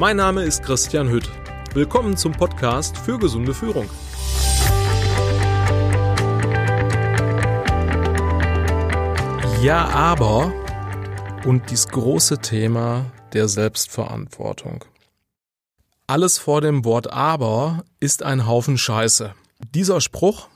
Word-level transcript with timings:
Mein 0.00 0.16
Name 0.16 0.44
ist 0.44 0.62
Christian 0.62 1.10
Hütt. 1.10 1.28
Willkommen 1.74 2.16
zum 2.16 2.32
Podcast 2.32 2.96
für 2.96 3.18
gesunde 3.18 3.52
Führung. 3.52 3.84
Ja, 9.62 9.88
aber 9.88 10.54
und 11.44 11.68
dieses 11.68 11.88
große 11.88 12.38
Thema 12.38 13.12
der 13.34 13.46
Selbstverantwortung. 13.46 14.86
Alles 16.06 16.38
vor 16.38 16.62
dem 16.62 16.86
Wort 16.86 17.12
aber 17.12 17.84
ist 18.00 18.22
ein 18.22 18.46
Haufen 18.46 18.78
Scheiße. 18.78 19.34
Dieser 19.74 20.00
Spruch, 20.00 20.48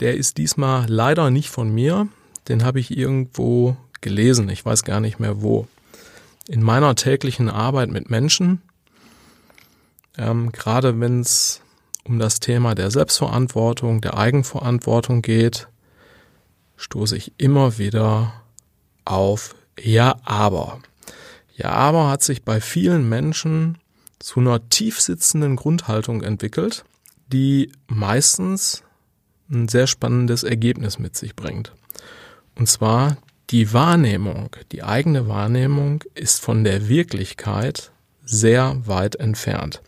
der 0.00 0.14
ist 0.14 0.38
diesmal 0.38 0.86
leider 0.88 1.28
nicht 1.28 1.50
von 1.50 1.68
mir, 1.70 2.08
den 2.48 2.64
habe 2.64 2.80
ich 2.80 2.96
irgendwo 2.96 3.76
gelesen, 4.00 4.48
ich 4.48 4.64
weiß 4.64 4.84
gar 4.84 5.00
nicht 5.00 5.20
mehr 5.20 5.42
wo. 5.42 5.68
In 6.48 6.62
meiner 6.62 6.94
täglichen 6.94 7.50
Arbeit 7.50 7.90
mit 7.90 8.08
Menschen, 8.08 8.62
ähm, 10.18 10.52
gerade 10.52 10.98
wenn 11.00 11.20
es 11.20 11.62
um 12.04 12.18
das 12.18 12.40
Thema 12.40 12.74
der 12.74 12.90
Selbstverantwortung, 12.90 14.00
der 14.00 14.16
Eigenverantwortung 14.16 15.22
geht, 15.22 15.68
stoße 16.76 17.16
ich 17.16 17.32
immer 17.38 17.78
wieder 17.78 18.32
auf 19.04 19.54
Ja, 19.78 20.16
aber. 20.24 20.80
Ja, 21.56 21.70
aber 21.70 22.08
hat 22.08 22.22
sich 22.22 22.42
bei 22.42 22.60
vielen 22.60 23.08
Menschen 23.08 23.78
zu 24.18 24.40
einer 24.40 24.68
tiefsitzenden 24.68 25.56
Grundhaltung 25.56 26.22
entwickelt, 26.22 26.84
die 27.32 27.72
meistens 27.86 28.82
ein 29.50 29.68
sehr 29.68 29.86
spannendes 29.86 30.42
Ergebnis 30.42 30.98
mit 30.98 31.16
sich 31.16 31.36
bringt. 31.36 31.72
Und 32.54 32.68
zwar 32.68 33.16
die 33.50 33.72
Wahrnehmung, 33.72 34.50
die 34.72 34.82
eigene 34.82 35.28
Wahrnehmung 35.28 36.04
ist 36.14 36.40
von 36.40 36.64
der 36.64 36.88
Wirklichkeit 36.88 37.90
sehr 38.30 38.76
weit 38.86 39.16
entfernt. 39.16 39.82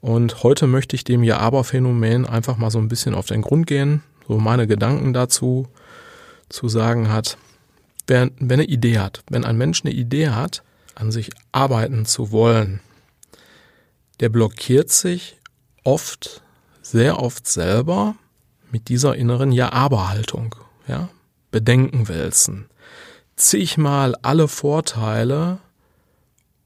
Und 0.00 0.42
heute 0.42 0.66
möchte 0.66 0.96
ich 0.96 1.04
dem 1.04 1.22
Ja-Aber-Phänomen 1.22 2.26
einfach 2.26 2.56
mal 2.56 2.70
so 2.70 2.78
ein 2.78 2.88
bisschen 2.88 3.14
auf 3.14 3.26
den 3.26 3.42
Grund 3.42 3.66
gehen, 3.66 4.02
so 4.26 4.38
meine 4.38 4.66
Gedanken 4.66 5.12
dazu 5.12 5.68
zu 6.48 6.68
sagen 6.68 7.12
hat. 7.12 7.36
Wenn, 8.06 8.32
wenn 8.38 8.60
eine 8.60 8.68
Idee 8.68 8.98
hat, 8.98 9.22
wenn 9.28 9.44
ein 9.44 9.58
Mensch 9.58 9.84
eine 9.84 9.92
Idee 9.92 10.30
hat, 10.30 10.62
an 10.94 11.12
sich 11.12 11.30
arbeiten 11.52 12.06
zu 12.06 12.32
wollen, 12.32 12.80
der 14.20 14.30
blockiert 14.30 14.90
sich 14.90 15.36
oft, 15.84 16.42
sehr 16.82 17.22
oft 17.22 17.46
selber 17.46 18.16
mit 18.72 18.88
dieser 18.88 19.14
inneren 19.16 19.52
Ja-Aber-Haltung. 19.52 20.54
Ja? 20.88 21.08
Bedenken 21.50 22.08
wälzen, 22.08 22.68
zigmal 23.36 24.16
alle 24.22 24.48
Vorteile 24.48 25.58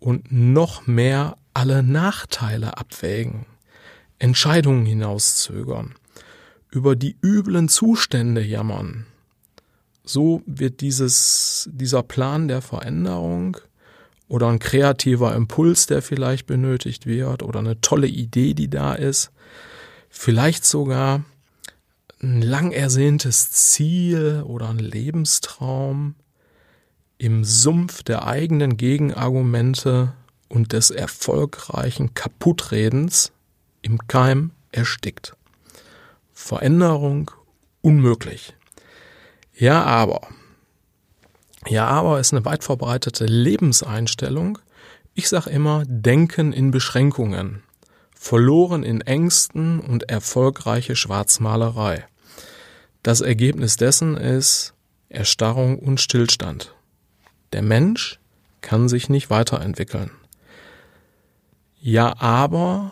und 0.05 0.30
noch 0.30 0.86
mehr 0.86 1.38
alle 1.55 1.83
Nachteile 1.83 2.77
abwägen, 2.77 3.47
Entscheidungen 4.19 4.84
hinauszögern, 4.84 5.94
über 6.70 6.94
die 6.94 7.16
üblen 7.22 7.70
Zustände 7.70 8.42
jammern. 8.42 9.06
So 10.05 10.42
wird 10.44 10.82
dieses, 10.82 11.70
dieser 11.72 12.02
Plan 12.02 12.48
der 12.48 12.60
Veränderung 12.60 13.56
oder 14.28 14.48
ein 14.48 14.58
kreativer 14.58 15.34
Impuls, 15.34 15.86
der 15.86 16.02
vielleicht 16.02 16.47
benötigt 16.47 17.06
wird 17.06 17.42
oder 17.42 17.60
eine 17.60 17.80
tolle 17.80 18.08
Idee, 18.08 18.52
die 18.52 18.69
da 18.69 18.92
ist, 18.92 19.30
vielleicht 20.10 20.66
sogar 20.66 21.25
ein 22.22 22.42
lang 22.42 22.72
ersehntes 22.72 23.52
Ziel 23.52 24.44
oder 24.47 24.69
ein 24.69 24.80
Lebenstraum 24.80 26.14
im 27.25 27.42
Sumpf 27.42 28.03
der 28.03 28.27
eigenen 28.27 28.77
Gegenargumente 28.77 30.12
und 30.50 30.75
des 30.75 30.91
erfolgreichen 30.91 32.12
Kaputtredens 32.12 33.33
im 33.81 33.97
Keim 34.08 34.50
erstickt. 34.72 35.34
Veränderung 36.34 37.31
unmöglich. 37.81 38.54
Ja, 39.54 39.84
aber. 39.84 40.21
Ja, 41.66 41.87
aber 41.87 42.21
ist 42.21 42.34
eine 42.34 42.44
weit 42.44 42.62
verbreitete 42.62 43.25
Lebenseinstellung. 43.25 44.59
Ich 45.15 45.31
sage 45.31 45.49
immer, 45.49 45.84
denken 45.87 46.53
in 46.53 46.72
Beschränkungen. 46.72 47.62
Verloren 48.15 48.82
in 48.82 49.00
Ängsten 49.00 49.81
und 49.81 50.10
erfolgreiche 50.10 50.94
Schwarzmalerei. 50.94 52.04
Das 53.03 53.22
Ergebnis 53.22 53.78
dessen 53.78 54.15
ist 54.19 54.75
Erstarrung 55.09 55.78
und 55.78 56.03
Stillstand. 56.03 56.75
Der 57.54 57.62
Mensch 57.62 58.19
kann 58.62 58.88
sich 58.88 59.09
nicht 59.09 59.31
weiterentwickeln. 59.31 60.10
Ja, 61.81 62.20
aber 62.20 62.91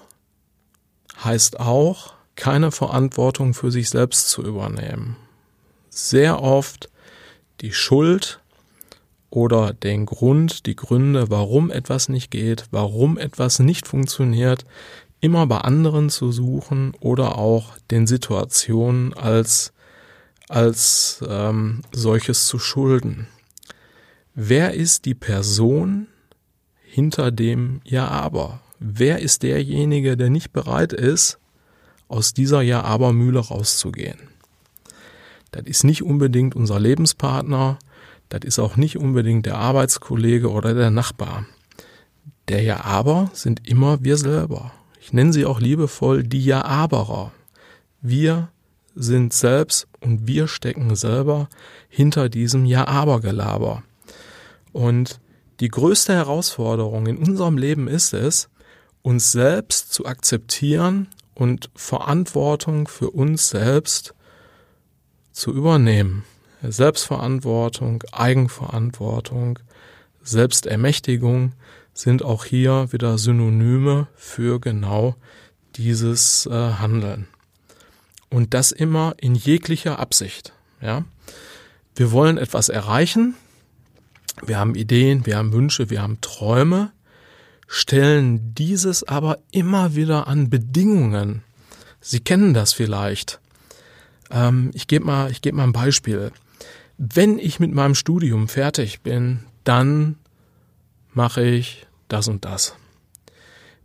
heißt 1.24 1.58
auch, 1.58 2.14
keine 2.36 2.70
Verantwortung 2.70 3.54
für 3.54 3.72
sich 3.72 3.90
selbst 3.90 4.28
zu 4.28 4.44
übernehmen. 4.44 5.16
Sehr 5.90 6.40
oft 6.40 6.90
die 7.60 7.72
Schuld 7.72 8.38
oder 9.30 9.72
den 9.72 10.06
Grund, 10.06 10.66
die 10.66 10.76
Gründe, 10.76 11.28
warum 11.28 11.72
etwas 11.72 12.08
nicht 12.08 12.30
geht, 12.30 12.66
warum 12.70 13.18
etwas 13.18 13.58
nicht 13.58 13.88
funktioniert, 13.88 14.64
immer 15.20 15.48
bei 15.48 15.58
anderen 15.58 16.08
zu 16.08 16.30
suchen 16.30 16.94
oder 17.00 17.36
auch 17.36 17.76
den 17.90 18.06
Situationen 18.06 19.12
als 19.12 19.72
als 20.48 21.20
ähm, 21.28 21.82
solches 21.90 22.46
zu 22.46 22.60
schulden. 22.60 23.26
Wer 24.34 24.72
ist 24.72 25.04
die 25.04 25.14
Person 25.14 26.06
hinter 26.82 27.30
dem 27.30 27.82
Ja 27.84 28.08
aber? 28.08 28.62
Wer 28.78 29.18
ist 29.18 29.42
derjenige, 29.42 30.16
der 30.16 30.30
nicht 30.30 30.52
bereit 30.52 30.94
ist, 30.94 31.38
aus 32.08 32.32
dieser 32.32 32.62
Ja 32.62 32.82
aber 32.82 33.12
Mühle 33.12 33.40
rauszugehen? 33.40 34.18
Das 35.50 35.64
ist 35.66 35.84
nicht 35.84 36.02
unbedingt 36.02 36.56
unser 36.56 36.80
Lebenspartner, 36.80 37.78
das 38.30 38.40
ist 38.44 38.58
auch 38.58 38.76
nicht 38.76 38.96
unbedingt 38.96 39.44
der 39.44 39.58
Arbeitskollege 39.58 40.50
oder 40.50 40.72
der 40.72 40.90
Nachbar. 40.90 41.44
Der 42.48 42.62
Ja 42.62 42.84
aber 42.84 43.30
sind 43.34 43.68
immer 43.68 44.02
wir 44.02 44.16
selber. 44.16 44.72
Ich 44.98 45.12
nenne 45.12 45.34
sie 45.34 45.44
auch 45.44 45.60
liebevoll 45.60 46.22
die 46.22 46.42
Ja 46.42 46.64
aberer. 46.64 47.32
Wir 48.00 48.48
sind 48.94 49.34
selbst 49.34 49.88
und 50.00 50.26
wir 50.26 50.48
stecken 50.48 50.96
selber 50.96 51.50
hinter 51.90 52.30
diesem 52.30 52.64
Ja-Aber-Gelaber. 52.64 53.82
Und 54.72 55.20
die 55.60 55.68
größte 55.68 56.14
Herausforderung 56.14 57.06
in 57.06 57.18
unserem 57.18 57.58
Leben 57.58 57.88
ist 57.88 58.14
es, 58.14 58.48
uns 59.02 59.32
selbst 59.32 59.92
zu 59.92 60.06
akzeptieren 60.06 61.08
und 61.34 61.70
Verantwortung 61.74 62.88
für 62.88 63.10
uns 63.10 63.48
selbst 63.48 64.14
zu 65.32 65.52
übernehmen. 65.52 66.24
Selbstverantwortung, 66.62 68.04
Eigenverantwortung, 68.12 69.58
Selbstermächtigung 70.22 71.52
sind 71.94 72.24
auch 72.24 72.44
hier 72.44 72.92
wieder 72.92 73.18
Synonyme 73.18 74.06
für 74.14 74.60
genau 74.60 75.16
dieses 75.76 76.46
äh, 76.46 76.50
Handeln. 76.50 77.26
Und 78.30 78.54
das 78.54 78.72
immer 78.72 79.14
in 79.18 79.34
jeglicher 79.34 79.98
Absicht. 79.98 80.52
Ja? 80.80 81.04
Wir 81.94 82.12
wollen 82.12 82.38
etwas 82.38 82.68
erreichen. 82.68 83.34
Wir 84.44 84.58
haben 84.58 84.74
Ideen, 84.74 85.24
wir 85.24 85.36
haben 85.36 85.52
Wünsche, 85.52 85.88
wir 85.88 86.02
haben 86.02 86.20
Träume, 86.20 86.92
stellen 87.68 88.54
dieses 88.54 89.04
aber 89.04 89.38
immer 89.52 89.94
wieder 89.94 90.26
an 90.26 90.50
Bedingungen. 90.50 91.42
Sie 92.00 92.20
kennen 92.20 92.52
das 92.52 92.72
vielleicht. 92.72 93.40
Ähm, 94.30 94.72
ich 94.74 94.88
gebe 94.88 95.04
mal, 95.04 95.30
ich 95.30 95.42
gebe 95.42 95.56
mal 95.56 95.64
ein 95.64 95.72
Beispiel. 95.72 96.32
Wenn 96.98 97.38
ich 97.38 97.60
mit 97.60 97.72
meinem 97.72 97.94
Studium 97.94 98.48
fertig 98.48 99.00
bin, 99.02 99.40
dann 99.64 100.16
mache 101.12 101.44
ich 101.44 101.86
das 102.08 102.26
und 102.26 102.44
das. 102.44 102.74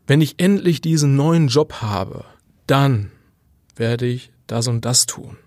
Wenn 0.08 0.22
ich 0.22 0.40
endlich 0.40 0.82
diesen 0.82 1.16
neuen 1.16 1.50
Job 1.50 1.82
habe, 1.82 2.26
dann 2.66 3.12
werde 3.76 4.08
ich 4.08 4.32
das 4.48 4.68
und 4.68 4.86
das 4.86 5.06
tun. 5.06 5.38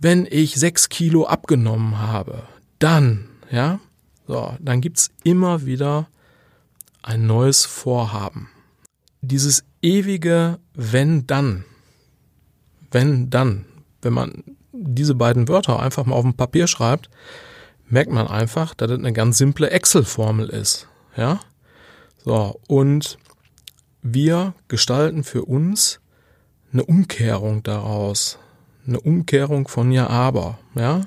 Wenn 0.00 0.26
ich 0.28 0.54
sechs 0.54 0.88
Kilo 0.88 1.26
abgenommen 1.26 1.98
habe, 1.98 2.44
dann, 2.78 3.28
ja, 3.50 3.80
so, 4.26 4.54
dann 4.58 4.80
gibt's 4.80 5.10
immer 5.22 5.66
wieder 5.66 6.08
ein 7.02 7.26
neues 7.26 7.66
Vorhaben. 7.66 8.48
Dieses 9.20 9.64
ewige 9.82 10.58
wenn 10.74 11.26
dann, 11.26 11.64
wenn 12.90 13.30
dann, 13.30 13.66
wenn 14.02 14.12
man 14.12 14.44
diese 14.72 15.14
beiden 15.14 15.48
Wörter 15.48 15.80
einfach 15.80 16.04
mal 16.04 16.16
auf 16.16 16.24
dem 16.24 16.34
Papier 16.34 16.66
schreibt, 16.66 17.10
merkt 17.88 18.10
man 18.10 18.26
einfach, 18.26 18.74
dass 18.74 18.88
das 18.88 18.98
eine 18.98 19.12
ganz 19.12 19.38
simple 19.38 19.70
Excel-Formel 19.70 20.48
ist, 20.48 20.88
ja. 21.16 21.40
So, 22.24 22.58
und 22.66 23.18
wir 24.02 24.54
gestalten 24.68 25.24
für 25.24 25.44
uns 25.44 26.00
eine 26.72 26.84
Umkehrung 26.84 27.62
daraus. 27.62 28.38
Eine 28.86 29.00
Umkehrung 29.00 29.68
von 29.68 29.92
ja 29.92 30.08
aber, 30.08 30.58
ja. 30.74 31.02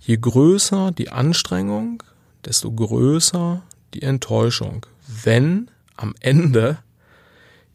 Je 0.00 0.16
größer 0.16 0.92
die 0.92 1.10
Anstrengung, 1.10 2.02
desto 2.44 2.72
größer 2.72 3.62
die 3.94 4.02
Enttäuschung. 4.02 4.86
Wenn 5.06 5.70
am 5.96 6.14
Ende 6.20 6.78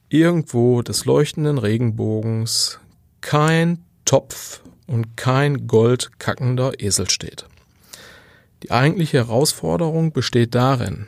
irgendwo 0.10 0.81
des 0.81 1.06
leuchtenden 1.06 1.57
Regenbogens 1.57 2.80
kein 3.21 3.83
Topf 4.06 4.62
und 4.86 5.18
kein 5.18 5.68
goldkackender 5.68 6.80
Esel 6.80 7.10
steht. 7.10 7.48
Die 8.62 8.71
eigentliche 8.71 9.18
Herausforderung 9.18 10.13
besteht 10.13 10.56
darin, 10.56 11.07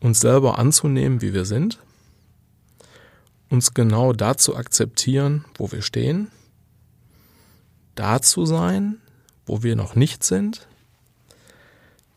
uns 0.00 0.20
selber 0.20 0.58
anzunehmen, 0.58 1.22
wie 1.22 1.32
wir 1.32 1.44
sind, 1.44 1.78
uns 3.48 3.74
genau 3.74 4.12
da 4.12 4.36
zu 4.36 4.54
akzeptieren, 4.54 5.44
wo 5.56 5.72
wir 5.72 5.82
stehen, 5.82 6.30
da 7.94 8.20
zu 8.20 8.46
sein, 8.46 8.98
wo 9.46 9.62
wir 9.62 9.74
noch 9.74 9.94
nicht 9.96 10.22
sind, 10.22 10.67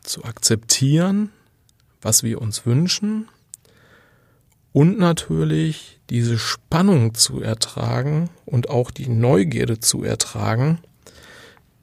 zu 0.02 0.24
akzeptieren, 0.24 1.30
was 2.00 2.22
wir 2.22 2.40
uns 2.40 2.66
wünschen 2.66 3.28
und 4.72 4.98
natürlich 4.98 6.00
diese 6.10 6.38
Spannung 6.38 7.14
zu 7.14 7.40
ertragen 7.40 8.30
und 8.44 8.70
auch 8.70 8.90
die 8.90 9.08
Neugierde 9.08 9.80
zu 9.80 10.02
ertragen, 10.02 10.78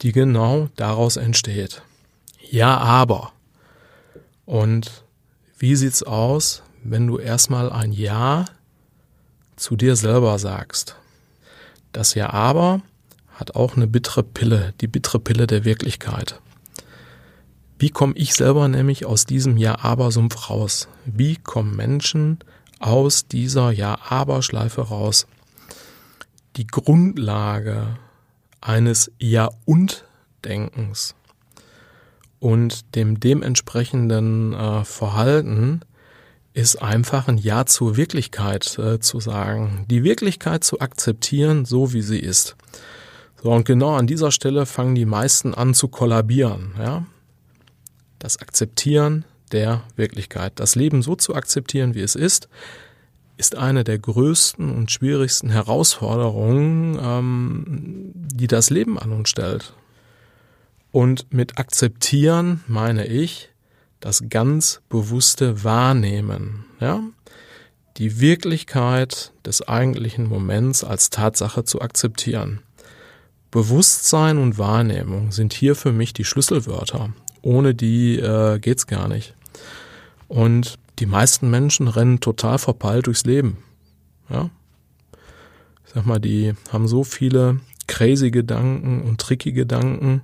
die 0.01 0.11
genau 0.11 0.69
daraus 0.75 1.17
entsteht. 1.17 1.81
Ja, 2.49 2.77
aber. 2.77 3.31
Und 4.45 5.03
wie 5.57 5.75
sieht's 5.75 6.03
aus, 6.03 6.63
wenn 6.83 7.05
du 7.05 7.19
erstmal 7.19 7.71
ein 7.71 7.91
Ja 7.91 8.45
zu 9.55 9.75
dir 9.75 9.95
selber 9.95 10.39
sagst? 10.39 10.95
Das 11.91 12.15
Ja 12.15 12.31
aber 12.31 12.81
hat 13.33 13.55
auch 13.55 13.75
eine 13.75 13.87
bittere 13.87 14.23
Pille, 14.23 14.73
die 14.81 14.87
bittere 14.87 15.19
Pille 15.19 15.47
der 15.47 15.63
Wirklichkeit. 15.63 16.39
Wie 17.79 17.89
komme 17.89 18.13
ich 18.17 18.33
selber 18.33 18.67
nämlich 18.67 19.05
aus 19.05 19.25
diesem 19.25 19.55
Ja-Aber-Sumpf 19.55 20.49
raus? 20.49 20.89
Wie 21.05 21.37
kommen 21.37 21.77
Menschen 21.77 22.39
aus 22.77 23.25
dieser 23.25 23.71
Ja-Aber-Schleife 23.71 24.81
raus? 24.81 25.27
Die 26.57 26.67
Grundlage 26.67 27.97
eines 28.59 29.13
Ja-und-Denkens 29.17 31.15
und 32.39 32.95
dem 32.95 33.21
dementsprechenden 33.21 34.51
äh, 34.51 34.83
Verhalten 34.83 35.79
ist 36.53 36.81
einfach 36.81 37.29
ein 37.29 37.37
Ja 37.37 37.65
zur 37.65 37.95
Wirklichkeit 37.95 38.77
äh, 38.77 38.99
zu 38.99 39.21
sagen, 39.21 39.85
die 39.89 40.03
Wirklichkeit 40.03 40.65
zu 40.65 40.81
akzeptieren, 40.81 41.63
so 41.63 41.93
wie 41.93 42.01
sie 42.01 42.19
ist. 42.19 42.57
So, 43.41 43.51
und 43.51 43.63
genau 43.63 43.95
an 43.95 44.07
dieser 44.07 44.31
Stelle 44.31 44.65
fangen 44.65 44.95
die 44.95 45.05
meisten 45.05 45.53
an 45.53 45.73
zu 45.73 45.87
kollabieren, 45.87 46.73
ja. 46.77 47.05
Das 48.19 48.37
Akzeptieren 48.37 49.25
der 49.51 49.83
Wirklichkeit. 49.95 50.53
Das 50.55 50.75
Leben 50.75 51.01
so 51.01 51.15
zu 51.15 51.35
akzeptieren, 51.35 51.95
wie 51.95 52.01
es 52.01 52.15
ist, 52.15 52.49
ist 53.37 53.55
eine 53.55 53.85
der 53.85 53.97
größten 53.97 54.69
und 54.69 54.91
schwierigsten 54.91 55.49
Herausforderungen, 55.49 56.99
ähm, 57.01 58.11
die 58.13 58.47
das 58.47 58.69
Leben 58.69 58.99
an 58.99 59.13
uns 59.13 59.29
stellt. 59.29 59.73
Und 60.91 61.31
mit 61.33 61.57
akzeptieren 61.57 62.63
meine 62.67 63.07
ich 63.07 63.49
das 63.99 64.23
ganz 64.29 64.81
bewusste 64.89 65.63
Wahrnehmen, 65.63 66.65
ja? 66.79 67.01
Die 67.97 68.21
Wirklichkeit 68.21 69.33
des 69.45 69.67
eigentlichen 69.67 70.27
Moments 70.27 70.85
als 70.85 71.09
Tatsache 71.09 71.65
zu 71.65 71.81
akzeptieren. 71.81 72.61
Bewusstsein 73.51 74.37
und 74.37 74.57
Wahrnehmung 74.57 75.31
sind 75.31 75.53
hier 75.53 75.75
für 75.75 75.91
mich 75.91 76.13
die 76.13 76.23
Schlüsselwörter. 76.23 77.13
Ohne 77.41 77.73
die 77.73 78.19
äh, 78.19 78.59
geht's 78.59 78.87
gar 78.87 79.07
nicht. 79.07 79.35
Und 80.27 80.77
die 80.99 81.05
meisten 81.05 81.49
Menschen 81.49 81.87
rennen 81.87 82.19
total 82.19 82.57
verpeilt 82.57 83.07
durchs 83.07 83.25
Leben. 83.25 83.57
Ja? 84.29 84.49
Ich 85.85 85.93
sag 85.93 86.05
mal, 86.05 86.19
die 86.19 86.53
haben 86.71 86.87
so 86.87 87.03
viele 87.03 87.61
crazy 87.87 88.29
Gedanken 88.29 89.01
und 89.01 89.19
tricky 89.19 89.51
Gedanken, 89.51 90.23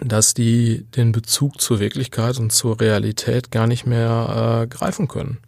dass 0.00 0.32
die 0.32 0.86
den 0.96 1.12
Bezug 1.12 1.60
zur 1.60 1.80
Wirklichkeit 1.80 2.38
und 2.38 2.50
zur 2.50 2.80
Realität 2.80 3.50
gar 3.50 3.66
nicht 3.66 3.84
mehr 3.84 4.62
äh, 4.62 4.66
greifen 4.66 5.08
können. 5.08 5.38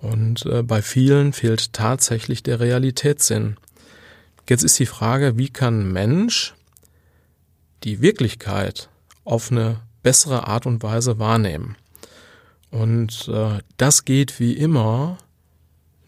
Und 0.00 0.46
äh, 0.46 0.62
bei 0.62 0.82
vielen 0.82 1.32
fehlt 1.32 1.72
tatsächlich 1.72 2.42
der 2.42 2.58
Realitätssinn. 2.58 3.56
Jetzt 4.48 4.64
ist 4.64 4.78
die 4.78 4.86
Frage, 4.86 5.36
wie 5.38 5.50
kann 5.50 5.92
Mensch 5.92 6.54
die 7.84 8.00
Wirklichkeit 8.00 8.88
auf 9.24 9.52
eine 9.52 9.80
bessere 10.02 10.46
Art 10.46 10.66
und 10.66 10.82
Weise 10.82 11.18
wahrnehmen? 11.18 11.76
Und 12.70 13.28
äh, 13.28 13.58
das 13.76 14.04
geht 14.04 14.38
wie 14.38 14.52
immer 14.52 15.18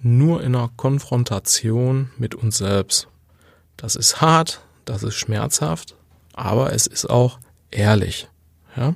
nur 0.01 0.43
in 0.43 0.55
einer 0.55 0.71
Konfrontation 0.77 2.11
mit 2.19 2.35
uns 2.35 2.59
selbst. 2.59 3.09
Das 3.77 3.97
ist 3.97 4.21
hart, 4.21 4.61
das 4.85 5.03
ist 5.03 5.15
schmerzhaft, 5.15 5.97
aber 6.33 6.73
es 6.73 6.87
ist 6.87 7.07
auch 7.07 7.39
ehrlich. 7.71 8.29
Ja? 8.77 8.95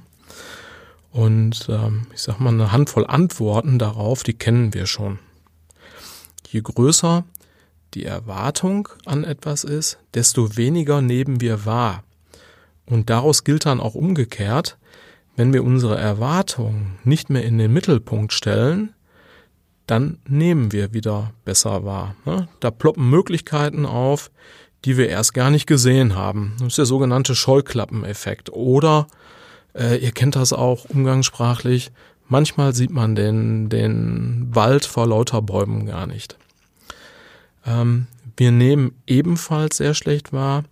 Und 1.10 1.68
ähm, 1.68 2.06
ich 2.12 2.22
sag 2.22 2.40
mal, 2.40 2.50
eine 2.50 2.72
Handvoll 2.72 3.06
Antworten 3.06 3.78
darauf, 3.78 4.22
die 4.22 4.34
kennen 4.34 4.74
wir 4.74 4.86
schon. 4.86 5.18
Je 6.48 6.60
größer 6.60 7.24
die 7.94 8.04
Erwartung 8.04 8.88
an 9.06 9.24
etwas 9.24 9.64
ist, 9.64 9.98
desto 10.14 10.56
weniger 10.56 11.00
nehmen 11.00 11.40
wir 11.40 11.64
wahr. 11.64 12.04
Und 12.84 13.10
daraus 13.10 13.44
gilt 13.44 13.66
dann 13.66 13.80
auch 13.80 13.94
umgekehrt, 13.94 14.76
wenn 15.36 15.52
wir 15.52 15.62
unsere 15.62 15.96
Erwartungen 15.96 16.98
nicht 17.04 17.30
mehr 17.30 17.44
in 17.44 17.58
den 17.58 17.72
Mittelpunkt 17.72 18.32
stellen, 18.32 18.94
dann 19.86 20.18
nehmen 20.26 20.72
wir 20.72 20.92
wieder 20.92 21.32
besser 21.44 21.84
wahr. 21.84 22.16
Ne? 22.24 22.48
Da 22.60 22.70
ploppen 22.70 23.08
Möglichkeiten 23.08 23.86
auf, 23.86 24.30
die 24.84 24.96
wir 24.96 25.08
erst 25.08 25.34
gar 25.34 25.50
nicht 25.50 25.66
gesehen 25.66 26.16
haben. 26.16 26.54
Das 26.58 26.68
ist 26.68 26.78
der 26.78 26.86
sogenannte 26.86 27.34
Scheuklappeneffekt. 27.34 28.50
Oder 28.50 29.06
äh, 29.74 29.98
ihr 29.98 30.12
kennt 30.12 30.36
das 30.36 30.52
auch 30.52 30.86
umgangssprachlich, 30.86 31.92
manchmal 32.28 32.74
sieht 32.74 32.90
man 32.90 33.14
den, 33.14 33.68
den 33.68 34.48
Wald 34.54 34.86
vor 34.86 35.06
lauter 35.06 35.42
Bäumen 35.42 35.86
gar 35.86 36.06
nicht. 36.06 36.36
Ähm, 37.64 38.06
wir 38.36 38.52
nehmen 38.52 38.94
ebenfalls 39.06 39.76
sehr 39.76 39.94
schlecht 39.94 40.32
wahr, 40.32 40.64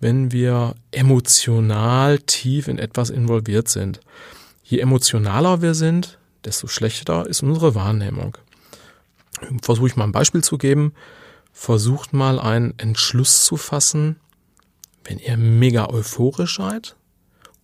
wenn 0.00 0.32
wir 0.32 0.74
emotional 0.90 2.18
tief 2.18 2.68
in 2.68 2.78
etwas 2.78 3.10
involviert 3.10 3.68
sind. 3.68 4.00
Je 4.62 4.78
emotionaler 4.78 5.62
wir 5.62 5.74
sind, 5.74 6.18
desto 6.44 6.66
schlechter 6.66 7.26
ist 7.26 7.42
unsere 7.42 7.74
Wahrnehmung. 7.74 8.38
Versuche 9.62 9.88
ich 9.88 9.96
mal 9.96 10.04
ein 10.04 10.12
Beispiel 10.12 10.42
zu 10.42 10.58
geben 10.58 10.92
versucht 11.58 12.12
mal 12.12 12.38
einen 12.38 12.72
Entschluss 12.78 13.44
zu 13.44 13.56
fassen, 13.56 14.20
wenn 15.02 15.18
ihr 15.18 15.36
mega 15.36 15.88
euphorisch 15.90 16.56
seid 16.56 16.94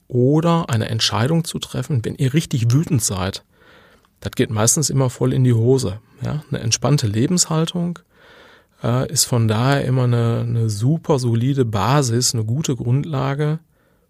oder 0.08 0.68
eine 0.68 0.88
Entscheidung 0.88 1.44
zu 1.44 1.60
treffen, 1.60 2.04
wenn 2.04 2.16
ihr 2.16 2.34
richtig 2.34 2.72
wütend 2.72 3.04
seid. 3.04 3.44
Das 4.18 4.32
geht 4.32 4.50
meistens 4.50 4.90
immer 4.90 5.10
voll 5.10 5.32
in 5.32 5.44
die 5.44 5.52
Hose. 5.52 6.00
Ja? 6.22 6.42
Eine 6.50 6.58
entspannte 6.58 7.06
Lebenshaltung 7.06 8.00
äh, 8.84 9.10
ist 9.10 9.24
von 9.24 9.48
daher 9.48 9.84
immer 9.84 10.04
eine, 10.04 10.44
eine 10.46 10.68
super 10.68 11.18
solide 11.18 11.64
Basis, 11.64 12.34
eine 12.34 12.44
gute 12.44 12.76
Grundlage 12.76 13.58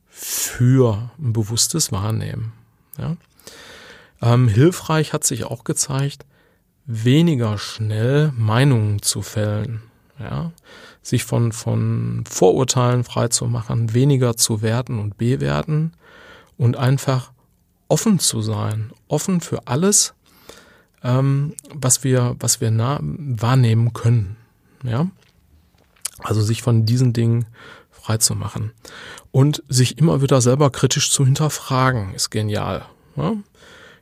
für 0.09 1.11
ein 1.19 1.33
bewusstes 1.33 1.93
Wahrnehmen. 1.93 2.53
Ja? 2.99 3.17
Ähm, 4.21 4.49
hilfreich 4.49 5.13
hat 5.13 5.25
sich 5.25 5.45
auch 5.45 5.65
gezeigt, 5.65 6.27
weniger 6.87 7.57
schnell 7.57 8.33
Meinungen 8.37 9.01
zu 9.01 9.23
fällen, 9.23 9.83
ja, 10.19 10.53
sich 11.03 11.25
von, 11.25 11.53
von 11.53 12.25
Vorurteilen 12.29 13.05
frei 13.05 13.29
zu 13.29 13.47
machen, 13.47 13.95
weniger 13.95 14.37
zu 14.37 14.61
werten 14.61 14.99
und 14.99 15.17
bewerten 15.17 15.93
und 16.59 16.77
einfach 16.77 17.33
offen 17.89 18.19
zu 18.19 18.43
sein, 18.43 18.93
offen 19.09 19.41
für 19.41 19.67
alles, 19.67 20.15
ähm, 21.03 21.55
was 21.73 22.05
wir, 22.05 22.37
was 22.39 22.61
wir 22.61 22.71
wahrnehmen 22.71 23.93
können, 23.93 24.37
ja. 24.85 25.11
Also 26.21 26.43
sich 26.43 26.63
von 26.63 26.87
diesen 26.87 27.13
Dingen 27.13 27.47
frei 27.91 28.19
zu 28.19 28.35
machen 28.35 28.73
und 29.33 29.63
sich 29.69 29.99
immer 29.99 30.23
wieder 30.23 30.41
selber 30.41 30.71
kritisch 30.71 31.11
zu 31.11 31.25
hinterfragen, 31.25 32.15
ist 32.15 32.31
genial. 32.31 32.87
Ja? 33.17 33.35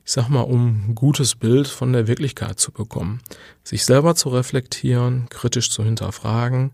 ich 0.04 0.12
sag 0.12 0.28
mal, 0.28 0.40
um 0.40 0.88
ein 0.88 0.94
gutes 0.94 1.36
Bild 1.36 1.68
von 1.68 1.92
der 1.92 2.08
Wirklichkeit 2.08 2.58
zu 2.58 2.72
bekommen. 2.72 3.20
Sich 3.62 3.84
selber 3.84 4.14
zu 4.14 4.30
reflektieren, 4.30 5.28
kritisch 5.28 5.70
zu 5.70 5.84
hinterfragen. 5.84 6.72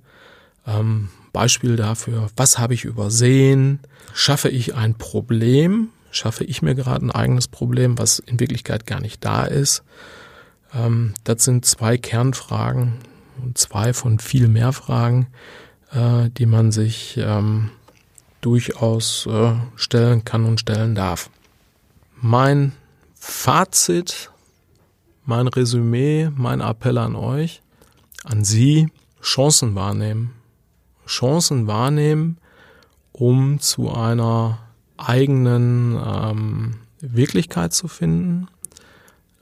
Ähm, 0.66 1.10
Beispiel 1.32 1.76
dafür, 1.76 2.30
was 2.36 2.58
habe 2.58 2.74
ich 2.74 2.84
übersehen? 2.84 3.80
Schaffe 4.14 4.48
ich 4.48 4.74
ein 4.74 4.94
Problem? 4.94 5.90
Schaffe 6.10 6.44
ich 6.44 6.62
mir 6.62 6.74
gerade 6.74 7.04
ein 7.04 7.10
eigenes 7.10 7.48
Problem, 7.48 7.98
was 7.98 8.18
in 8.18 8.40
Wirklichkeit 8.40 8.86
gar 8.86 9.00
nicht 9.00 9.22
da 9.24 9.44
ist? 9.44 9.82
Ähm, 10.72 11.12
das 11.24 11.44
sind 11.44 11.66
zwei 11.66 11.98
Kernfragen 11.98 12.94
zwei 13.54 13.92
von 13.92 14.18
viel 14.18 14.48
mehr 14.48 14.72
Fragen, 14.72 15.28
äh, 15.92 16.30
die 16.30 16.46
man 16.46 16.72
sich 16.72 17.16
ähm, 17.18 17.70
durchaus 18.40 19.26
äh, 19.26 19.54
stellen 19.76 20.24
kann 20.24 20.44
und 20.44 20.60
stellen 20.60 20.94
darf. 20.94 21.30
Mein 22.20 22.72
Fazit 23.14 24.30
mein 25.28 25.46
Resümee, 25.46 26.30
mein 26.34 26.60
Appell 26.60 26.96
an 26.96 27.14
euch, 27.14 27.60
an 28.24 28.44
Sie, 28.44 28.90
Chancen 29.20 29.74
wahrnehmen. 29.74 30.30
Chancen 31.06 31.66
wahrnehmen, 31.66 32.38
um 33.12 33.60
zu 33.60 33.92
einer 33.92 34.58
eigenen 34.96 35.98
ähm, 36.02 36.76
Wirklichkeit 37.02 37.74
zu 37.74 37.88
finden, 37.88 38.48